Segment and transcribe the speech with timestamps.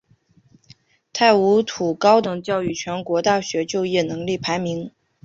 [1.13, 4.89] 泰晤士高等教育全球大学就业能力排名。